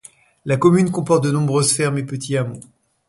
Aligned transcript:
La 0.45 0.57
commune 0.57 0.89
comporte 0.89 1.23
de 1.25 1.29
nombreuses 1.29 1.73
fermes 1.75 1.99
et 1.99 2.03
petits 2.03 2.35
hameaux. 2.35 2.59